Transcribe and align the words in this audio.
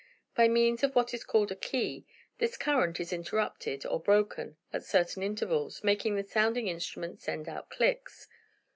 By 0.33 0.47
means 0.47 0.81
of 0.81 0.95
what 0.95 1.13
is 1.13 1.23
called 1.23 1.51
a 1.51 1.55
'key' 1.55 2.07
this 2.39 2.57
current 2.57 2.99
is 2.99 3.13
interrupted, 3.13 3.85
or 3.85 3.99
broken, 3.99 4.57
at 4.73 4.83
certain 4.83 5.21
intervals, 5.21 5.83
making 5.83 6.15
the 6.15 6.23
sounding 6.23 6.65
instrument 6.67 7.21
send 7.21 7.47
out 7.47 7.69
clicks. 7.69 8.27